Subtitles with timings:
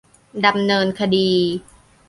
[0.45, 1.29] ดำเนินคดี